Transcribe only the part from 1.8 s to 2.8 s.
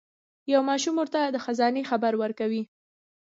خبر ورکوي.